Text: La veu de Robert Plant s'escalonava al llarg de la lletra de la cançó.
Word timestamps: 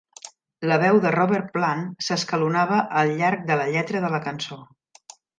La 0.69 0.77
veu 0.83 0.95
de 1.01 1.09
Robert 1.15 1.51
Plant 1.57 1.83
s'escalonava 2.05 2.79
al 3.01 3.11
llarg 3.19 3.43
de 3.51 3.57
la 3.61 3.67
lletra 3.75 4.01
de 4.07 4.11
la 4.15 4.21
cançó. 4.29 4.59